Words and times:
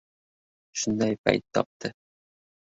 Shunday 0.79 1.15
payt 1.23 1.43
topdi. 1.53 1.87